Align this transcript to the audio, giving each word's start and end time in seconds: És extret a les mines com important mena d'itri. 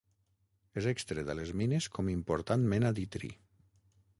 És 0.81 0.87
extret 0.91 1.29
a 1.33 1.35
les 1.39 1.51
mines 1.61 1.89
com 1.99 2.09
important 2.15 2.67
mena 2.73 2.93
d'itri. 3.01 3.31